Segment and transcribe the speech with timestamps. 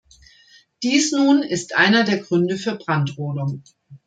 [0.81, 3.61] Dies nun ist einer der Gründe für Brandrodung.